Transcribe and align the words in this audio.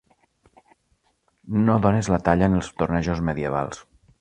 No 1.67 1.75
dónes 1.83 2.11
la 2.15 2.19
talla 2.29 2.51
en 2.51 2.59
els 2.61 2.73
tornejos 2.81 3.25
medievals. 3.29 3.87